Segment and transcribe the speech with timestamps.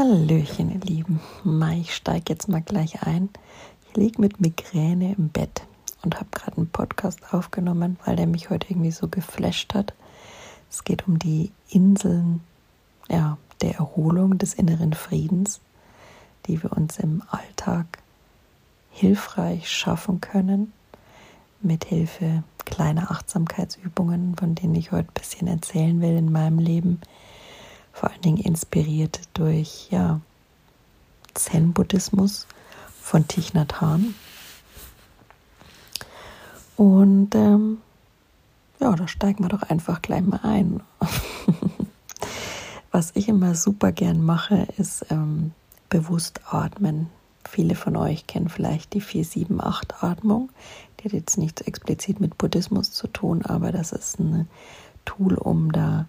[0.00, 1.20] Hallöchen, ihr Lieben.
[1.78, 3.28] Ich steige jetzt mal gleich ein.
[3.86, 5.66] Ich liege mit Migräne im Bett
[6.02, 9.92] und habe gerade einen Podcast aufgenommen, weil der mich heute irgendwie so geflasht hat.
[10.70, 12.40] Es geht um die Inseln
[13.10, 15.60] ja, der Erholung des inneren Friedens,
[16.46, 17.98] die wir uns im Alltag
[18.92, 20.72] hilfreich schaffen können,
[21.60, 27.02] mit Hilfe kleiner Achtsamkeitsübungen, von denen ich heute ein bisschen erzählen will in meinem Leben
[27.92, 30.20] vor allen Dingen inspiriert durch ja,
[31.34, 32.46] Zen-Buddhismus
[33.00, 34.14] von Thich Nhat Hanh.
[36.76, 37.78] Und ähm,
[38.80, 40.82] ja, da steigen wir doch einfach gleich mal ein.
[42.90, 45.52] Was ich immer super gern mache, ist ähm,
[45.88, 47.08] bewusst atmen.
[47.48, 50.50] Viele von euch kennen vielleicht die 4-7-8-Atmung.
[50.98, 54.48] Die hat jetzt nichts explizit mit Buddhismus zu tun, aber das ist ein
[55.04, 56.06] Tool, um da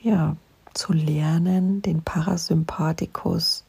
[0.00, 0.36] ja,
[0.76, 3.64] zu lernen, den Parasympathikus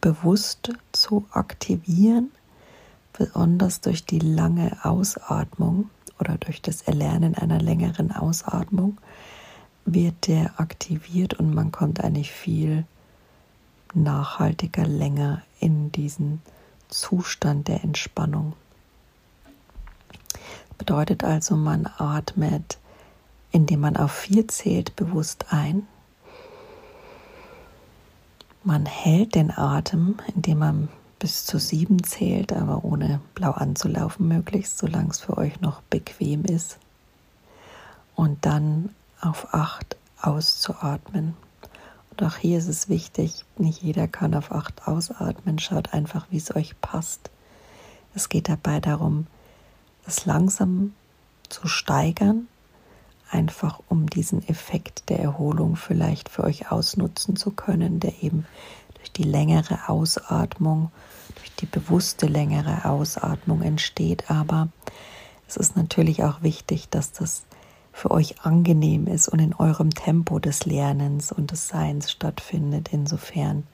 [0.00, 2.30] bewusst zu aktivieren,
[3.12, 8.98] besonders durch die lange Ausatmung oder durch das Erlernen einer längeren Ausatmung
[9.84, 12.84] wird der aktiviert und man kommt eigentlich viel
[13.94, 16.40] nachhaltiger länger in diesen
[16.88, 18.54] Zustand der Entspannung.
[20.78, 22.78] Bedeutet also, man atmet,
[23.50, 25.86] indem man auf vier zählt, bewusst ein
[28.62, 34.78] man hält den Atem, indem man bis zu sieben zählt, aber ohne blau anzulaufen möglichst,
[34.78, 36.78] solange es für euch noch bequem ist.
[38.14, 41.34] Und dann auf acht auszuatmen.
[42.10, 45.58] Und auch hier ist es wichtig, nicht jeder kann auf acht ausatmen.
[45.58, 47.30] Schaut einfach, wie es euch passt.
[48.14, 49.26] Es geht dabei darum,
[50.06, 50.94] es langsam
[51.48, 52.48] zu steigern
[53.30, 58.46] einfach um diesen Effekt der Erholung vielleicht für euch ausnutzen zu können, der eben
[58.94, 60.90] durch die längere Ausatmung,
[61.36, 64.30] durch die bewusste längere Ausatmung entsteht.
[64.30, 64.68] Aber
[65.48, 67.44] es ist natürlich auch wichtig, dass das
[67.92, 72.90] für euch angenehm ist und in eurem Tempo des Lernens und des Seins stattfindet.
[72.92, 73.66] Insofern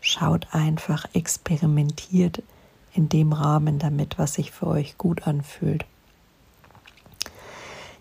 [0.00, 2.42] schaut einfach, experimentiert
[2.94, 5.84] in dem Rahmen damit, was sich für euch gut anfühlt.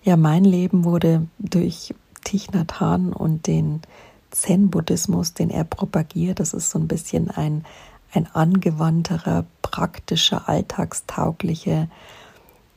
[0.05, 3.81] Ja, mein Leben wurde durch Thich Nhat Hanh und den
[4.29, 7.65] Zen-Buddhismus, den er propagiert, das ist so ein bisschen ein,
[8.13, 11.87] ein angewandterer, praktischer, alltagstauglicher,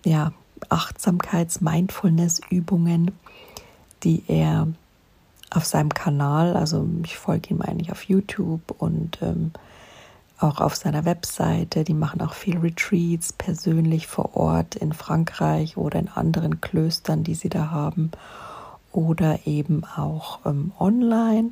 [0.06, 0.32] ja,
[0.70, 3.10] Achtsamkeits-, Mindfulness-Übungen,
[4.04, 4.68] die er
[5.50, 9.52] auf seinem Kanal, also ich folge ihm eigentlich auf YouTube und ähm,
[10.40, 11.84] auch auf seiner Webseite.
[11.84, 17.34] Die machen auch viel Retreats persönlich vor Ort in Frankreich oder in anderen Klöstern, die
[17.34, 18.10] sie da haben
[18.92, 21.50] oder eben auch ähm, online.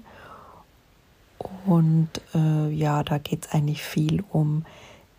[1.66, 4.64] Und äh, ja, da geht es eigentlich viel um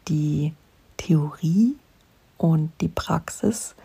[0.08, 0.54] die
[0.98, 1.76] Theorie
[2.38, 3.76] und die Praxis,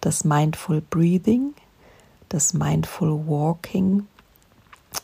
[0.00, 1.54] das Mindful Breathing,
[2.28, 4.06] das Mindful Walking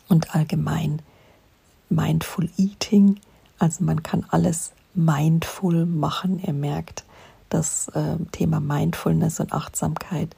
[0.07, 1.01] und allgemein
[1.89, 3.19] Mindful Eating
[3.61, 6.41] also man kann alles mindful machen.
[6.45, 7.05] Ihr merkt,
[7.49, 10.35] das äh, Thema Mindfulness und Achtsamkeit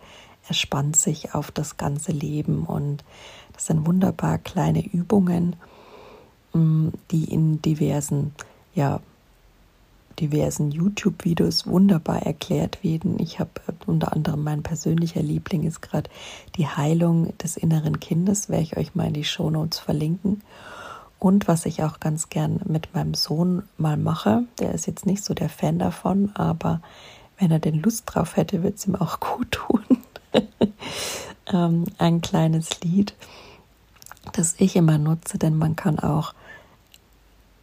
[0.48, 3.04] erspannt sich auf das ganze Leben und
[3.54, 5.56] das sind wunderbar kleine Übungen,
[6.52, 8.36] mm, die in diversen,
[8.76, 9.00] ja,
[10.20, 13.20] diversen YouTube-Videos wunderbar erklärt werden.
[13.20, 16.10] Ich habe äh, unter anderem mein persönlicher Liebling ist gerade
[16.58, 20.42] die Heilung des inneren Kindes, werde ich euch mal in die Show Notes verlinken.
[21.24, 25.24] Und was ich auch ganz gern mit meinem Sohn mal mache, der ist jetzt nicht
[25.24, 26.82] so der Fan davon, aber
[27.40, 29.86] wenn er den Lust drauf hätte, wird es ihm auch gut tun.
[31.48, 33.16] ähm, ein kleines Lied,
[34.34, 36.34] das ich immer nutze, denn man kann auch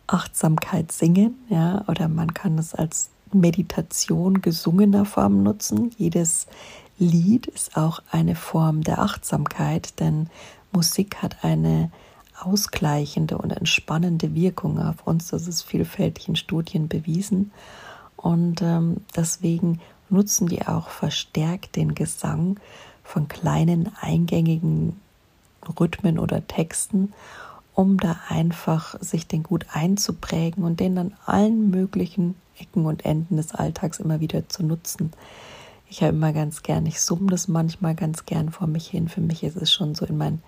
[0.06, 5.90] Achtsamkeit singen, ja, oder man kann es als Meditation gesungener Form nutzen.
[5.98, 6.46] Jedes
[6.98, 10.30] Lied ist auch eine Form der Achtsamkeit, denn
[10.72, 11.90] Musik hat eine
[12.44, 15.28] ausgleichende und entspannende Wirkung auf uns.
[15.28, 17.52] Das ist vielfältig in Studien bewiesen.
[18.16, 22.58] Und ähm, deswegen nutzen die auch verstärkt den Gesang
[23.02, 25.00] von kleinen eingängigen
[25.78, 27.12] Rhythmen oder Texten,
[27.74, 33.36] um da einfach sich den gut einzuprägen und den an allen möglichen Ecken und Enden
[33.36, 35.12] des Alltags immer wieder zu nutzen.
[35.88, 39.08] Ich habe immer ganz gern, ich summe das manchmal ganz gern vor mich hin.
[39.08, 40.42] Für mich ist es schon so in mein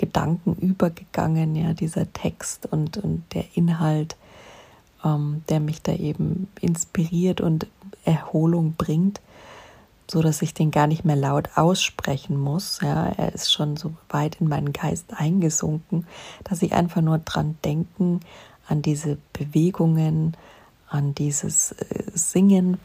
[0.00, 4.16] Gedanken übergegangen, ja, dieser Text und, und der Inhalt,
[5.04, 7.66] ähm, der mich da eben inspiriert und
[8.06, 9.20] Erholung bringt.
[10.10, 12.80] so dass ich den gar nicht mehr laut aussprechen muss.
[12.82, 16.06] Ja, er ist schon so weit in meinen Geist eingesunken,
[16.44, 18.20] dass ich einfach nur dran denken,
[18.66, 20.36] an diese Bewegungen,
[20.88, 22.78] an dieses äh, Singen.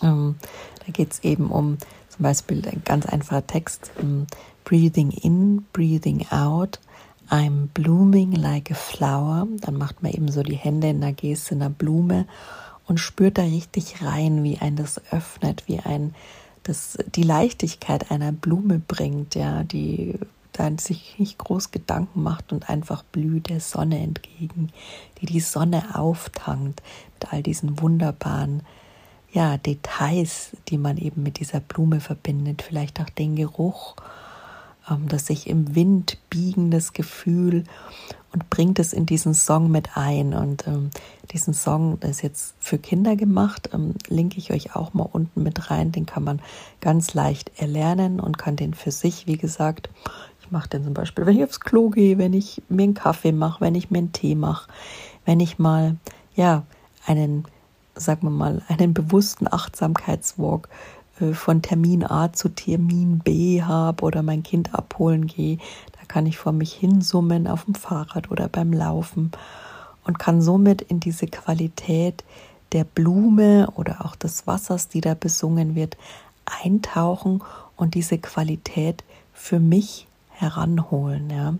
[0.00, 0.36] Ähm,
[0.86, 1.76] da geht es eben um
[2.08, 4.26] zum Beispiel ein ganz einfacher Text, um,
[4.68, 6.78] Breathing in, breathing out.
[7.30, 9.48] I'm blooming like a flower.
[9.62, 12.26] Dann macht man eben so die Hände in der Geste einer Blume
[12.86, 16.14] und spürt da richtig rein, wie ein das öffnet, wie ein
[16.64, 20.18] das die Leichtigkeit einer Blume bringt, ja, die
[20.52, 24.70] dann sich nicht groß Gedanken macht und einfach blüht der Sonne entgegen,
[25.20, 26.82] die die Sonne auftankt
[27.14, 28.62] mit all diesen wunderbaren
[29.32, 33.96] ja, Details, die man eben mit dieser Blume verbindet, vielleicht auch den Geruch,
[35.08, 37.64] das sich im Wind biegendes Gefühl
[38.32, 40.34] und bringt es in diesen Song mit ein.
[40.34, 40.90] Und ähm,
[41.32, 45.70] diesen Song ist jetzt für Kinder gemacht, ähm, linke ich euch auch mal unten mit
[45.70, 45.92] rein.
[45.92, 46.40] Den kann man
[46.80, 49.88] ganz leicht erlernen und kann den für sich, wie gesagt,
[50.40, 53.32] ich mache den zum Beispiel, wenn ich aufs Klo gehe, wenn ich mir einen Kaffee
[53.32, 54.70] mache, wenn ich mir einen Tee mache,
[55.24, 55.96] wenn ich mal,
[56.34, 56.64] ja,
[57.06, 57.44] einen,
[57.94, 60.68] sagen wir mal, einen bewussten Achtsamkeitswalk
[61.32, 65.58] von Termin A zu Termin B habe oder mein Kind abholen gehe,
[65.92, 69.32] da kann ich vor mich hinsummen auf dem Fahrrad oder beim Laufen
[70.04, 72.24] und kann somit in diese Qualität
[72.72, 75.96] der Blume oder auch des Wassers, die da besungen wird,
[76.44, 77.42] eintauchen
[77.76, 81.30] und diese Qualität für mich heranholen.
[81.30, 81.54] Ja.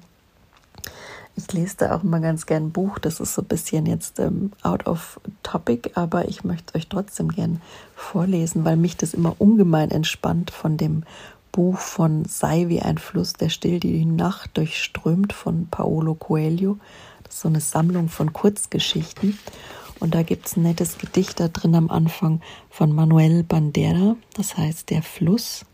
[1.38, 4.18] Ich lese da auch immer ganz gern ein Buch, das ist so ein bisschen jetzt
[4.18, 7.62] ähm, out of topic, aber ich möchte euch trotzdem gern
[7.94, 11.04] vorlesen, weil mich das immer ungemein entspannt von dem
[11.52, 16.78] Buch von Sei wie ein Fluss, der still die Nacht durchströmt von Paolo Coelho.
[17.22, 19.38] Das ist so eine Sammlung von Kurzgeschichten.
[20.00, 24.56] Und da gibt es ein nettes Gedicht da drin am Anfang von Manuel Bandera, das
[24.56, 25.64] heißt Der Fluss.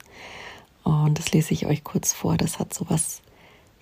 [0.83, 2.37] Und das lese ich euch kurz vor.
[2.37, 3.23] Das hat so was,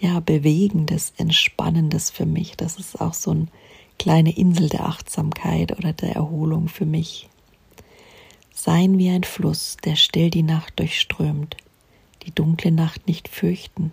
[0.03, 2.57] ja, Bewegendes, Entspannendes für mich.
[2.57, 3.47] Das ist auch so eine
[4.01, 7.29] kleine Insel der Achtsamkeit oder der Erholung für mich.
[8.53, 11.57] Sein wie ein Fluss, der still die Nacht durchströmt,
[12.27, 13.93] die dunkle Nacht nicht fürchten,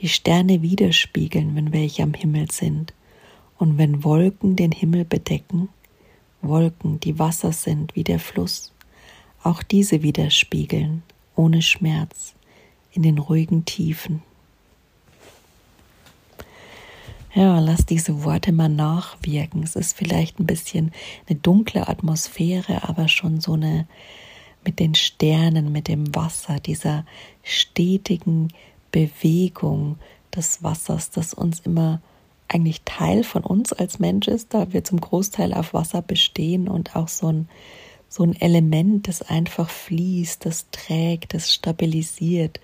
[0.00, 2.94] die Sterne widerspiegeln, wenn welche am Himmel sind,
[3.58, 5.70] und wenn Wolken den Himmel bedecken,
[6.40, 8.72] Wolken, die Wasser sind wie der Fluss,
[9.42, 11.02] auch diese widerspiegeln
[11.34, 12.34] ohne Schmerz
[12.92, 14.22] in den ruhigen Tiefen.
[17.36, 19.62] Ja, lass diese Worte mal nachwirken.
[19.62, 20.90] Es ist vielleicht ein bisschen
[21.28, 23.86] eine dunkle Atmosphäre, aber schon so eine
[24.64, 27.04] mit den Sternen, mit dem Wasser, dieser
[27.42, 28.48] stetigen
[28.90, 29.98] Bewegung
[30.34, 32.00] des Wassers, das uns immer
[32.48, 36.96] eigentlich Teil von uns als Mensch ist, da wir zum Großteil auf Wasser bestehen und
[36.96, 37.48] auch so ein
[38.08, 42.60] so ein Element, das einfach fließt, das trägt, das stabilisiert,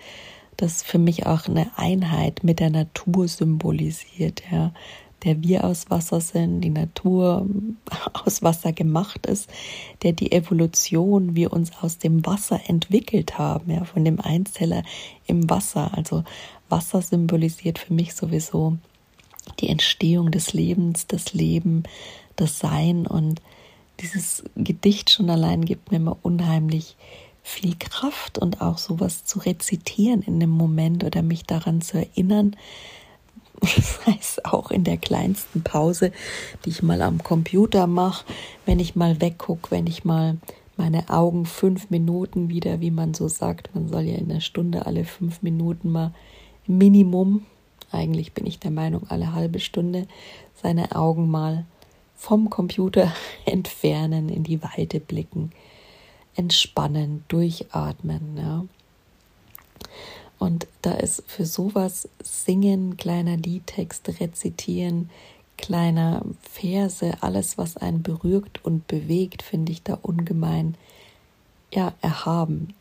[0.62, 4.72] das für mich auch eine Einheit mit der Natur symbolisiert, ja,
[5.24, 7.46] der wir aus Wasser sind, die Natur
[8.24, 9.50] aus Wasser gemacht ist,
[10.02, 14.84] der die Evolution wir uns aus dem Wasser entwickelt haben, ja, von dem Einzeller
[15.26, 15.90] im Wasser.
[15.96, 16.22] Also
[16.68, 18.78] Wasser symbolisiert für mich sowieso
[19.58, 21.82] die Entstehung des Lebens, das Leben,
[22.36, 23.42] das Sein und
[23.98, 26.96] dieses Gedicht schon allein gibt mir immer unheimlich
[27.42, 32.56] viel Kraft und auch sowas zu rezitieren in dem Moment oder mich daran zu erinnern.
[33.76, 36.10] Das heißt auch in der kleinsten Pause,
[36.64, 38.24] die ich mal am Computer mache,
[38.66, 40.36] wenn ich mal weggucke, wenn ich mal
[40.76, 44.86] meine Augen fünf Minuten wieder, wie man so sagt, man soll ja in der Stunde
[44.86, 46.12] alle fünf Minuten mal
[46.66, 47.46] Minimum,
[47.92, 50.06] eigentlich bin ich der Meinung, alle halbe Stunde
[50.60, 51.66] seine Augen mal
[52.16, 53.12] vom Computer
[53.44, 55.50] entfernen, in die Weite blicken,
[56.34, 58.36] entspannen, durchatmen.
[58.36, 58.64] Ja.
[60.38, 65.10] Und da ist für sowas Singen, kleiner Liedtext, Rezitieren,
[65.56, 70.74] kleiner Verse, alles, was einen berührt und bewegt, finde ich da ungemein
[71.72, 72.74] ja, erhaben.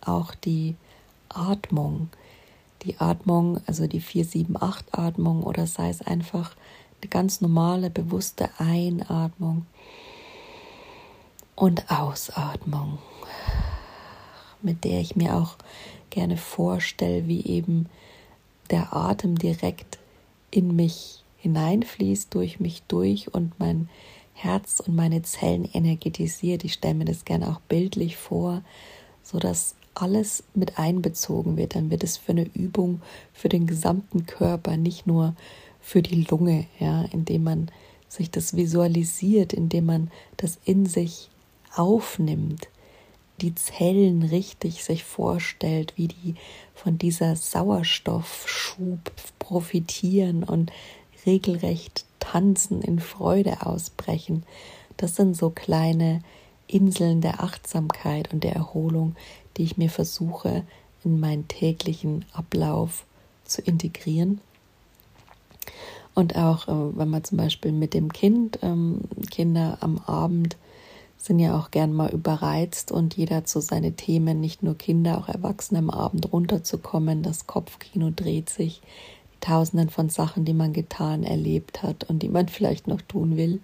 [0.00, 0.74] Auch die
[1.28, 2.08] Atmung,
[2.82, 6.56] die Atmung, also die 4-7-8-Atmung oder sei es einfach
[7.00, 9.66] eine ganz normale, bewusste Einatmung
[11.58, 12.98] und Ausatmung,
[14.62, 15.56] mit der ich mir auch
[16.08, 17.86] gerne vorstelle, wie eben
[18.70, 19.98] der Atem direkt
[20.52, 23.88] in mich hineinfließt, durch mich durch und mein
[24.34, 26.62] Herz und meine Zellen energetisiert.
[26.62, 28.62] Ich stelle mir das gerne auch bildlich vor,
[29.24, 31.74] so dass alles mit einbezogen wird.
[31.74, 35.34] Dann wird es für eine Übung für den gesamten Körper, nicht nur
[35.80, 37.70] für die Lunge, ja, indem man
[38.08, 41.30] sich das visualisiert, indem man das in sich
[41.74, 42.68] aufnimmt,
[43.40, 46.34] die Zellen richtig sich vorstellt, wie die
[46.74, 50.72] von dieser Sauerstoffschub profitieren und
[51.26, 54.44] regelrecht tanzen, in Freude ausbrechen.
[54.96, 56.20] Das sind so kleine
[56.66, 59.14] Inseln der Achtsamkeit und der Erholung,
[59.56, 60.64] die ich mir versuche
[61.04, 63.04] in meinen täglichen Ablauf
[63.44, 64.40] zu integrieren.
[66.14, 70.56] Und auch äh, wenn man zum Beispiel mit dem Kind, ähm, Kinder am Abend
[71.18, 75.28] sind ja auch gern mal überreizt und jeder so seine Themen, nicht nur Kinder, auch
[75.28, 77.22] Erwachsene am Abend runterzukommen.
[77.22, 78.80] Das Kopfkino dreht sich,
[79.34, 83.36] die Tausenden von Sachen, die man getan, erlebt hat und die man vielleicht noch tun
[83.36, 83.60] will.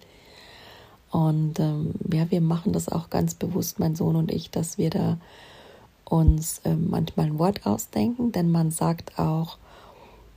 [1.11, 4.89] Und ähm, ja, wir machen das auch ganz bewusst, mein Sohn und ich, dass wir
[4.89, 5.17] da
[6.03, 9.57] uns äh, manchmal ein Wort ausdenken, denn man sagt auch,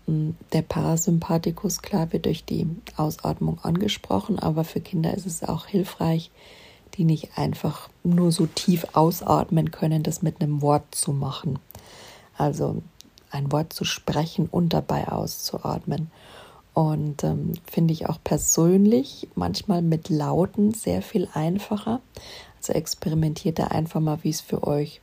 [0.06, 5.66] hm, der Parasympathikus, klar, wird durch die Ausatmung angesprochen, aber für Kinder ist es auch
[5.66, 6.30] hilfreich,
[6.94, 11.58] die nicht einfach nur so tief ausatmen können, das mit einem Wort zu machen.
[12.36, 12.82] Also
[13.30, 16.10] ein Wort zu sprechen und dabei auszuatmen.
[16.74, 22.00] Und ähm, finde ich auch persönlich manchmal mit Lauten sehr viel einfacher.
[22.58, 25.00] Also experimentiert da einfach mal, wie es für euch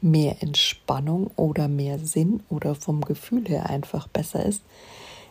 [0.00, 4.62] mehr Entspannung oder mehr Sinn oder vom Gefühl her einfach besser ist.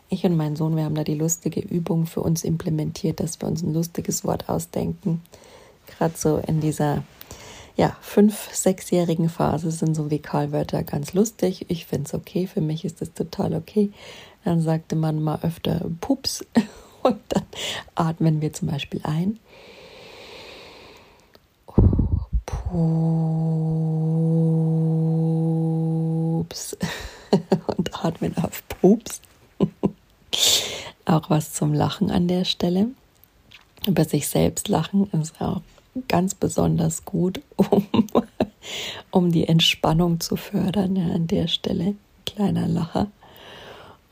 [0.10, 3.48] Ich und mein Sohn, wir haben da die lustige Übung für uns implementiert, dass wir
[3.48, 5.22] uns ein lustiges Wort ausdenken.
[5.98, 7.04] Gerade so in dieser
[7.76, 11.66] ja, fünf-, sechsjährigen Phase sind so Vikalwörter ganz lustig.
[11.70, 13.92] Ich finde es okay, für mich ist es total okay.
[14.44, 16.46] Dann sagte man mal öfter Pups
[17.04, 17.46] und dann
[17.96, 19.40] atmen wir zum Beispiel ein.
[21.66, 22.78] Pups
[27.78, 29.22] und atmen auf Pups.
[31.06, 32.88] auch was zum Lachen an der Stelle.
[33.88, 35.62] Über sich selbst lachen ist auch
[36.08, 37.86] ganz besonders gut, um,
[39.12, 40.96] um die Entspannung zu fördern.
[40.96, 43.08] Ja, an der Stelle kleiner Lacher.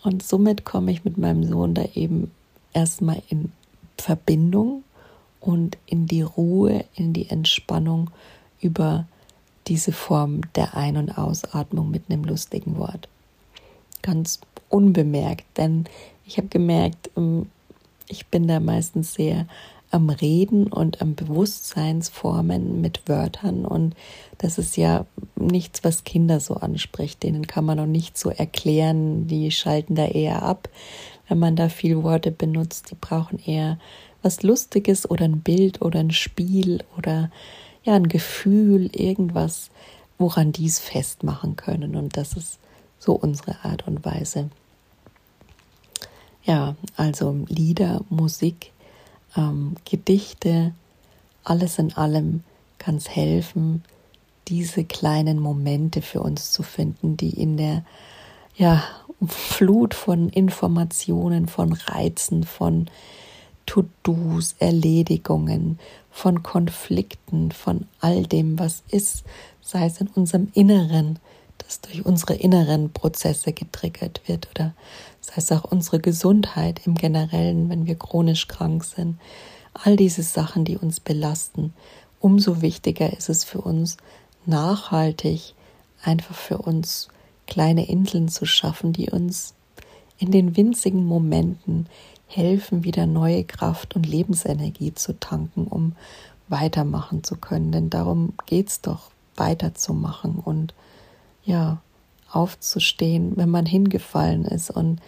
[0.04, 2.32] Und somit komme ich mit meinem Sohn da eben
[2.74, 3.52] erstmal in
[3.98, 4.84] Verbindung
[5.40, 8.10] und in die Ruhe, in die Entspannung
[8.62, 9.06] über
[9.68, 13.10] diese Form der Ein- und Ausatmung mit einem lustigen Wort.
[14.02, 14.40] Ganz
[14.70, 15.86] unbemerkt, denn
[16.26, 17.48] ich habe gemerkt, ähm,
[18.08, 19.48] ich bin da meistens sehr
[19.92, 23.66] am Reden und am Bewusstseinsformen mit Wörtern.
[23.66, 23.96] Und
[24.38, 27.24] das ist ja nichts, was Kinder so anspricht.
[27.24, 29.28] Denen kann man noch nicht so erklären.
[29.28, 30.70] Die schalten da eher ab,
[31.28, 32.92] wenn man da viel Worte benutzt.
[32.92, 33.78] Die brauchen eher
[34.22, 37.32] was Lustiges oder ein Bild oder ein Spiel oder
[37.84, 39.70] ja, ein Gefühl, irgendwas,
[40.18, 41.96] woran dies festmachen können.
[41.96, 42.60] Und das ist
[43.00, 44.50] so unsere Art und Weise.
[46.44, 48.72] Ja, also Lieder, Musik,
[49.38, 50.74] ähm, Gedichte,
[51.44, 52.44] alles in allem
[52.78, 53.84] kann es helfen,
[54.48, 57.84] diese kleinen Momente für uns zu finden, die in der
[58.56, 58.84] ja,
[59.26, 62.88] Flut von Informationen, von Reizen, von
[63.66, 65.80] To-Dos, Erledigungen,
[66.12, 69.24] von Konflikten, von all dem, was ist,
[69.62, 71.20] sei es in unserem Inneren,
[71.58, 74.74] das durch unsere inneren Prozesse getriggert wird oder
[75.22, 79.20] sei es auch unsere Gesundheit im Generellen, wenn wir chronisch krank sind.
[79.74, 81.74] All diese Sachen, die uns belasten,
[82.20, 83.98] umso wichtiger ist es für uns,
[84.46, 85.54] nachhaltig
[86.04, 87.10] einfach für uns
[87.46, 89.54] kleine Inseln zu schaffen, die uns
[90.18, 91.88] in den winzigen Momenten
[92.28, 95.96] helfen, wieder neue Kraft und Lebensenergie zu tanken, um
[96.50, 97.72] weitermachen zu können.
[97.72, 100.74] Denn darum geht es doch, weiterzumachen und
[101.48, 101.82] ja,
[102.30, 104.70] aufzustehen, wenn man hingefallen ist.
[104.70, 105.00] Und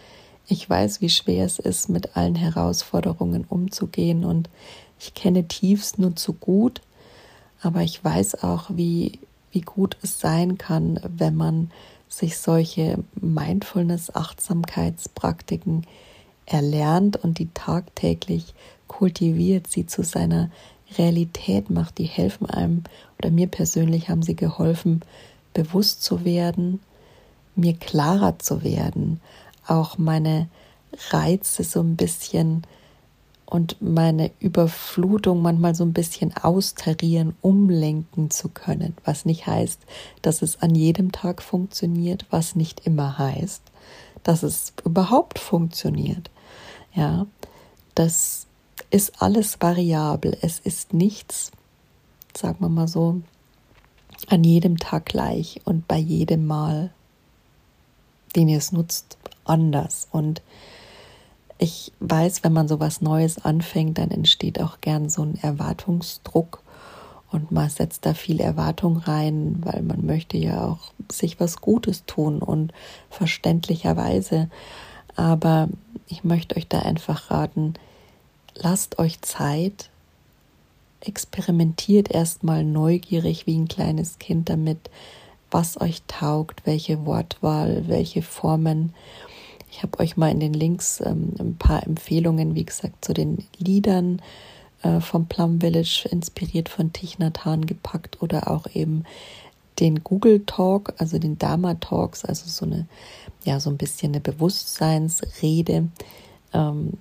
[0.47, 4.23] ich weiß, wie schwer es ist, mit allen Herausforderungen umzugehen.
[4.23, 4.49] Und
[4.99, 6.81] ich kenne Tiefs nur zu gut,
[7.61, 9.19] aber ich weiß auch, wie,
[9.51, 11.71] wie gut es sein kann, wenn man
[12.07, 15.85] sich solche Mindfulness, Achtsamkeitspraktiken
[16.45, 18.53] erlernt und die tagtäglich
[18.87, 20.49] kultiviert, sie zu seiner
[20.97, 21.97] Realität macht.
[21.97, 22.85] Die helfen einem
[23.19, 25.01] oder mir persönlich haben sie geholfen,
[25.53, 26.79] bewusst zu werden,
[27.55, 29.19] mir klarer zu werden,
[29.67, 30.47] auch meine
[31.11, 32.63] Reize so ein bisschen
[33.45, 39.81] und meine Überflutung manchmal so ein bisschen austarieren, umlenken zu können, was nicht heißt,
[40.21, 43.63] dass es an jedem Tag funktioniert, was nicht immer heißt,
[44.21, 46.29] dass es überhaupt funktioniert.
[46.93, 47.25] Ja,
[47.95, 48.45] das
[48.91, 50.37] ist alles variabel.
[50.41, 51.51] Es ist nichts,
[52.37, 53.21] sagen wir mal so,
[54.27, 56.91] an jedem Tag gleich und bei jedem Mal,
[58.35, 60.07] den ihr es nutzt, anders.
[60.11, 60.41] Und
[61.57, 66.63] ich weiß, wenn man so was Neues anfängt, dann entsteht auch gern so ein Erwartungsdruck.
[67.31, 72.05] und man setzt da viel Erwartung rein, weil man möchte ja auch sich was Gutes
[72.05, 72.73] tun und
[73.11, 74.49] verständlicherweise.
[75.15, 75.69] Aber
[76.07, 77.75] ich möchte euch da einfach raten,
[78.55, 79.89] lasst euch Zeit,
[81.01, 84.89] experimentiert erstmal neugierig wie ein kleines Kind damit,
[85.51, 88.93] was euch taugt, welche Wortwahl, welche Formen.
[89.71, 93.45] Ich habe euch mal in den Links ähm, ein paar Empfehlungen, wie gesagt, zu den
[93.57, 94.21] Liedern
[94.83, 99.03] äh, vom Plum Village inspiriert von Thich Nhat Hanh gepackt oder auch eben
[99.79, 102.87] den Google Talk, also den Dharma Talks, also so eine,
[103.43, 105.87] ja, so ein bisschen eine Bewusstseinsrede,
[106.53, 106.93] ähm,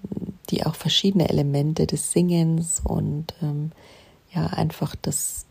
[0.50, 3.72] die auch verschiedene Elemente des Singens und ähm,
[4.32, 5.46] ja, einfach des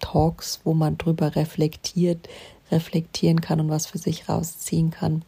[0.00, 2.28] Talks, wo man drüber reflektiert,
[2.70, 5.22] reflektieren kann und was für sich rausziehen kann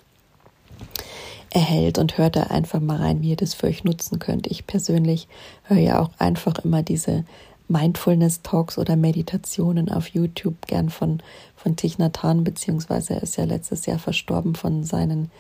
[1.51, 4.47] erhält und hört da einfach mal rein, wie ihr das für euch nutzen könnt.
[4.47, 5.27] Ich persönlich
[5.65, 7.25] höre ja auch einfach immer diese
[7.69, 11.23] Mindfulness Talks oder Meditationen auf YouTube gern von,
[11.57, 15.31] von Thich Nhat beziehungsweise er ist ja letztes Jahr verstorben von seinen,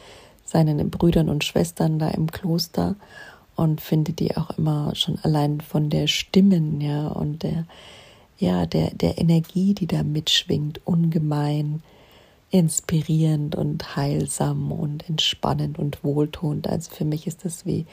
[0.51, 2.97] seinen Brüdern und Schwestern da im Kloster
[3.57, 7.67] und finde die auch immer schon allein von der Stimmen, ja, und der,
[8.39, 11.83] ja, der, der Energie, die da mitschwingt, ungemein
[12.51, 16.69] inspirierend und heilsam und entspannend und wohltuend.
[16.69, 17.87] Also für mich ist das wie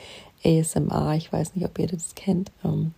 [0.44, 1.14] ASMR.
[1.16, 2.52] Ich weiß nicht, ob ihr das kennt.
[2.66, 2.94] Ähm,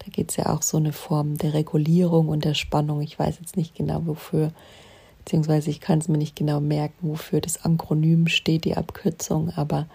[0.00, 3.00] da geht es ja auch so eine Form der Regulierung und der Spannung.
[3.00, 4.52] Ich weiß jetzt nicht genau wofür,
[5.28, 9.86] beziehungsweise ich kann es mir nicht genau merken, wofür das Akronym steht, die Abkürzung, aber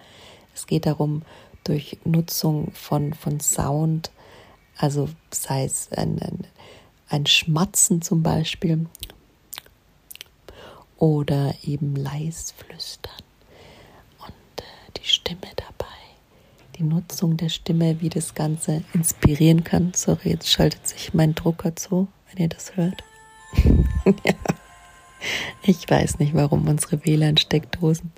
[0.54, 1.22] es geht darum,
[1.64, 4.12] durch Nutzung von, von Sound,
[4.76, 6.46] also sei es ein, ein,
[7.08, 8.86] ein Schmatzen zum Beispiel
[10.98, 13.12] oder eben leis flüstern
[14.20, 15.96] und äh, die Stimme dabei,
[16.78, 19.94] die Nutzung der Stimme, wie das Ganze inspirieren kann.
[19.96, 23.02] Sorry, jetzt schaltet sich mein Drucker zu, wenn ihr das hört.
[24.24, 24.34] ja.
[25.62, 28.12] Ich weiß nicht, warum unsere WLAN-Steckdosen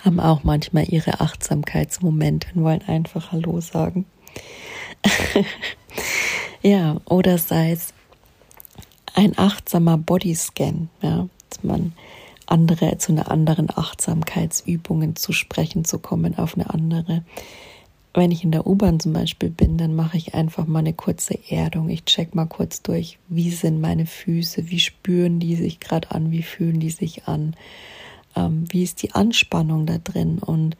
[0.00, 4.06] haben auch manchmal ihre Achtsamkeitsmomente und wollen einfach Hallo sagen.
[6.62, 7.92] ja, oder sei es
[9.14, 11.92] ein achtsamer Bodyscan, ja, dass man
[12.46, 17.22] andere, zu einer anderen Achtsamkeitsübungen zu sprechen zu kommen, auf eine andere.
[18.14, 21.38] Wenn ich in der U-Bahn zum Beispiel bin, dann mache ich einfach mal eine kurze
[21.50, 21.88] Erdung.
[21.88, 26.30] Ich check mal kurz durch, wie sind meine Füße, wie spüren die sich gerade an,
[26.30, 27.54] wie fühlen die sich an,
[28.34, 30.76] ähm, wie ist die Anspannung da drin und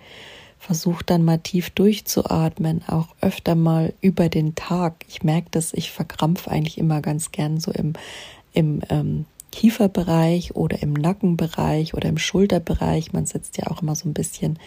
[0.58, 5.04] versuche dann mal tief durchzuatmen, auch öfter mal über den Tag.
[5.08, 7.92] Ich merke, dass ich verkrampfe eigentlich immer ganz gern so im,
[8.52, 13.12] im ähm, Kieferbereich oder im Nackenbereich oder im Schulterbereich.
[13.12, 14.58] Man sitzt ja auch immer so ein bisschen,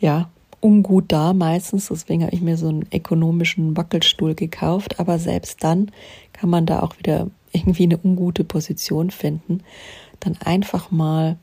[0.00, 0.28] ja,
[0.62, 1.88] ungut da meistens.
[1.88, 4.98] Deswegen habe ich mir so einen ökonomischen Wackelstuhl gekauft.
[5.00, 5.90] Aber selbst dann
[6.32, 9.62] kann man da auch wieder irgendwie eine ungute Position finden.
[10.20, 11.36] Dann einfach mal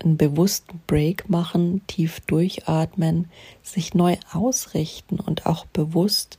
[0.00, 3.28] einen bewussten Break machen, tief durchatmen,
[3.62, 6.36] sich neu ausrichten und auch bewusst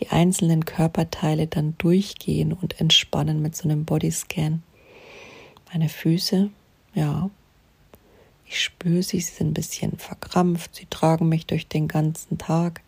[0.00, 4.62] die einzelnen Körperteile dann durchgehen und entspannen mit so einem Bodyscan.
[5.72, 6.50] Meine Füße,
[6.94, 7.30] ja,
[8.46, 12.82] ich spüre sie, sie sind ein bisschen verkrampft, sie tragen mich durch den ganzen Tag.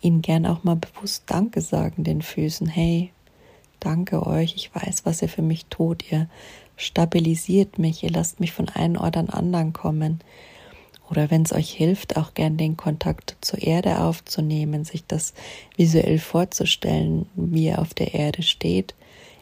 [0.00, 2.66] Ihnen gern auch mal bewusst Danke sagen, den Füßen.
[2.66, 3.12] Hey,
[3.80, 6.10] danke euch, ich weiß, was ihr für mich tut.
[6.10, 6.28] Ihr
[6.76, 10.20] stabilisiert mich, ihr lasst mich von einem Ort an anderen kommen.
[11.10, 15.34] Oder wenn es euch hilft, auch gern den Kontakt zur Erde aufzunehmen, sich das
[15.76, 18.94] visuell vorzustellen, wie ihr auf der Erde steht,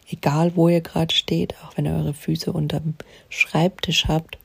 [0.09, 2.95] egal wo ihr gerade steht, auch wenn ihr eure Füße unterm
[3.29, 4.37] Schreibtisch habt.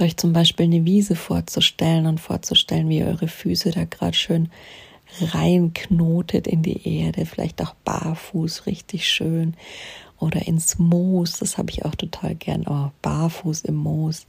[0.00, 4.50] Euch zum Beispiel eine Wiese vorzustellen und vorzustellen, wie eure Füße da gerade schön
[5.20, 9.54] reinknotet in die Erde, vielleicht auch barfuß, richtig schön.
[10.18, 12.64] Oder ins Moos, das habe ich auch total gern.
[12.66, 14.26] Oh, barfuß im Moos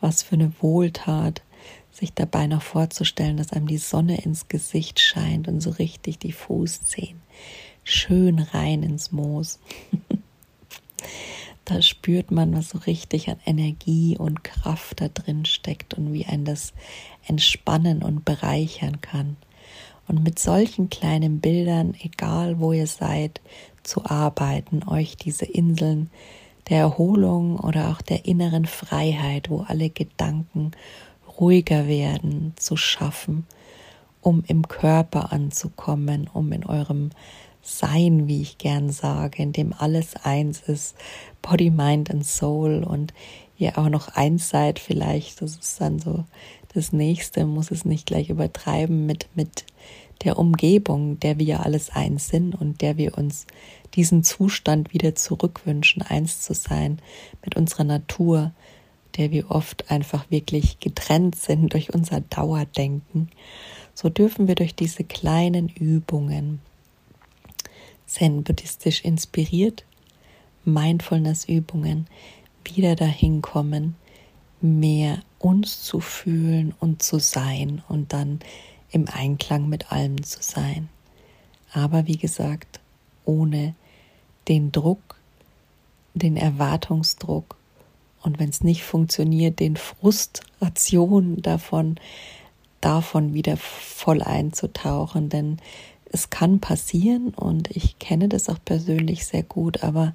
[0.00, 1.42] was für eine Wohltat,
[1.90, 6.32] sich dabei noch vorzustellen, dass einem die Sonne ins Gesicht scheint und so richtig die
[6.32, 7.20] Fußzehen
[7.84, 9.58] schön rein ins Moos.
[11.66, 16.24] da spürt man, was so richtig an Energie und Kraft da drin steckt und wie
[16.24, 16.72] ein das
[17.26, 19.36] entspannen und bereichern kann.
[20.08, 23.40] Und mit solchen kleinen Bildern, egal wo ihr seid,
[23.82, 26.08] zu arbeiten, euch diese Inseln
[26.68, 30.70] der Erholung oder auch der inneren Freiheit, wo alle Gedanken
[31.38, 33.44] ruhiger werden, zu schaffen,
[34.20, 37.10] um im Körper anzukommen, um in eurem
[37.66, 40.96] Sein, wie ich gern sage, in dem alles eins ist,
[41.42, 43.12] Body, Mind and Soul und
[43.58, 46.24] ihr auch noch eins seid vielleicht, das ist dann so
[46.76, 49.64] das nächste muss es nicht gleich übertreiben mit, mit
[50.24, 53.46] der Umgebung, der wir alles eins sind und der wir uns
[53.94, 57.00] diesen Zustand wieder zurückwünschen, eins zu sein
[57.42, 58.52] mit unserer Natur,
[59.16, 63.30] der wir oft einfach wirklich getrennt sind durch unser Dauerdenken.
[63.94, 66.60] So dürfen wir durch diese kleinen Übungen,
[68.16, 69.84] zen-buddhistisch inspiriert,
[70.64, 72.06] Mindfulness-Übungen,
[72.64, 73.94] wieder dahin kommen,
[74.60, 78.40] mehr uns zu fühlen und zu sein und dann
[78.90, 80.88] im Einklang mit allem zu sein.
[81.72, 82.80] Aber wie gesagt,
[83.24, 83.74] ohne
[84.48, 85.16] den Druck,
[86.14, 87.56] den Erwartungsdruck
[88.22, 91.96] und wenn es nicht funktioniert, den Frustration davon,
[92.80, 95.28] davon wieder voll einzutauchen.
[95.28, 95.58] Denn
[96.16, 100.14] es kann passieren und ich kenne das auch persönlich sehr gut, aber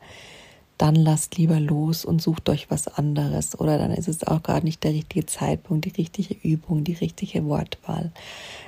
[0.79, 3.59] dann lasst lieber los und sucht euch was anderes.
[3.59, 7.45] Oder dann ist es auch gerade nicht der richtige Zeitpunkt, die richtige Übung, die richtige
[7.45, 8.11] Wortwahl.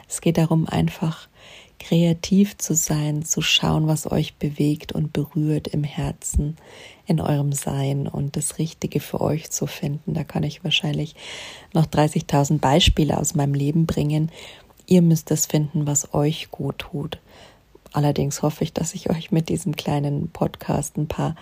[0.08, 1.28] Es geht darum, einfach
[1.80, 6.56] kreativ zu sein, zu schauen, was euch bewegt und berührt im Herzen,
[7.08, 10.13] in eurem Sein und das Richtige für euch zu finden.
[10.13, 11.15] Da kann ich wahrscheinlich
[11.74, 14.32] noch 30.000 Beispiele aus meinem Leben bringen.
[14.86, 17.19] Ihr müsst das finden, was euch gut tut.
[17.93, 21.36] Allerdings hoffe ich, dass ich euch mit diesem kleinen Podcast ein paar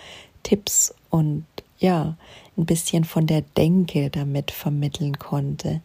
[0.43, 1.45] Tipps und
[1.79, 2.15] ja,
[2.57, 5.81] ein bisschen von der Denke damit vermitteln konnte,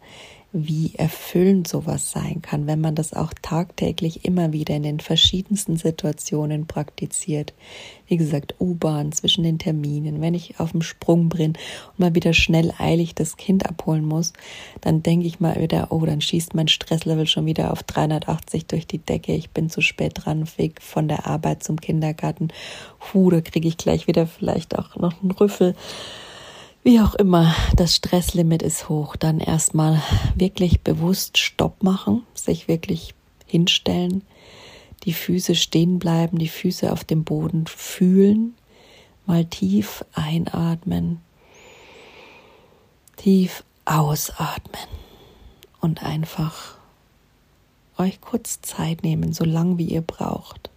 [0.65, 5.77] wie erfüllend sowas sein kann, wenn man das auch tagtäglich immer wieder in den verschiedensten
[5.77, 7.53] Situationen praktiziert.
[8.07, 12.33] Wie gesagt, U-Bahn zwischen den Terminen, wenn ich auf dem Sprung bin und mal wieder
[12.33, 14.33] schnell eilig das Kind abholen muss,
[14.81, 18.87] dann denke ich mal wieder, oh, dann schießt mein Stresslevel schon wieder auf 380 durch
[18.87, 19.33] die Decke.
[19.33, 22.47] Ich bin zu spät dran, Weg von der Arbeit zum Kindergarten.
[22.99, 25.75] Puh, da kriege ich gleich wieder vielleicht auch noch einen Rüffel.
[26.87, 29.17] Wie auch immer, das Stresslimit ist hoch.
[29.17, 30.01] Dann erstmal
[30.35, 33.13] wirklich bewusst Stopp machen, sich wirklich
[33.45, 34.21] hinstellen,
[35.03, 38.55] die Füße stehen bleiben, die Füße auf dem Boden fühlen,
[39.25, 41.19] mal tief einatmen,
[43.17, 44.87] tief ausatmen
[45.81, 46.77] und einfach
[47.97, 50.69] euch kurz Zeit nehmen, so lang wie ihr braucht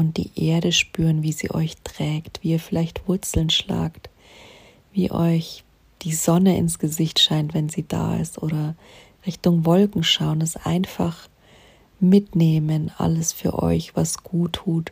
[0.00, 4.08] und die Erde spüren, wie sie euch trägt, wie ihr vielleicht Wurzeln schlagt,
[4.92, 5.62] wie euch
[6.00, 8.74] die Sonne ins Gesicht scheint, wenn sie da ist, oder
[9.26, 11.28] Richtung Wolken schauen, es einfach
[12.00, 14.90] mitnehmen, alles für euch, was gut tut,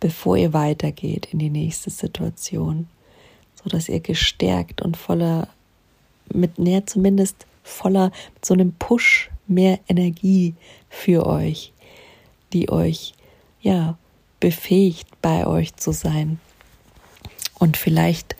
[0.00, 2.88] bevor ihr weitergeht in die nächste Situation,
[3.62, 5.48] so dass ihr gestärkt und voller,
[6.32, 10.54] mit näher zumindest voller, mit so einem Push mehr Energie
[10.88, 11.74] für euch,
[12.54, 13.12] die euch,
[13.60, 13.98] ja,
[14.40, 16.40] befähigt, bei euch zu sein.
[17.58, 18.36] Und vielleicht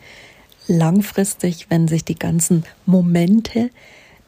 [0.67, 3.69] langfristig, wenn sich die ganzen Momente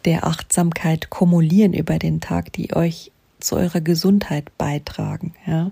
[0.06, 5.34] der Achtsamkeit kumulieren über den Tag, die euch zu eurer Gesundheit beitragen.
[5.46, 5.72] Ja,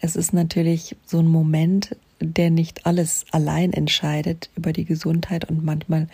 [0.00, 5.64] es ist natürlich so ein Moment, der nicht alles allein entscheidet über die Gesundheit und
[5.64, 6.08] manchmal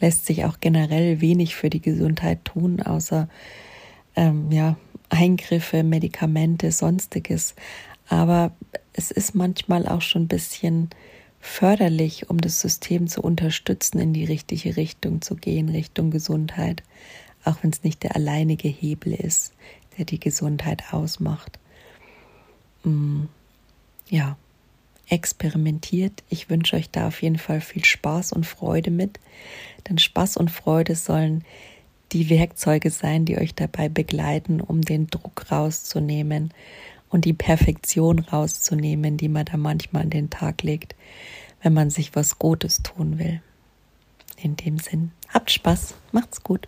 [0.00, 3.28] lässt sich auch generell wenig für die Gesundheit tun, außer
[4.16, 4.76] ähm, ja
[5.10, 7.54] Eingriffe, Medikamente, sonstiges.
[8.08, 8.52] Aber
[8.92, 10.90] es ist manchmal auch schon ein bisschen
[11.40, 16.82] förderlich, um das System zu unterstützen, in die richtige Richtung zu gehen, Richtung Gesundheit,
[17.44, 19.52] auch wenn es nicht der alleinige Hebel ist,
[19.98, 21.58] der die Gesundheit ausmacht.
[22.82, 23.24] Mm,
[24.08, 24.36] ja,
[25.08, 26.22] experimentiert.
[26.30, 29.20] Ich wünsche euch da auf jeden Fall viel Spaß und Freude mit,
[29.88, 31.44] denn Spaß und Freude sollen
[32.12, 36.54] die Werkzeuge sein, die euch dabei begleiten, um den Druck rauszunehmen
[37.14, 40.96] und die Perfektion rauszunehmen, die man da manchmal an den Tag legt,
[41.62, 43.40] wenn man sich was Gutes tun will.
[44.36, 46.66] In dem Sinn, habt Spaß, macht's gut.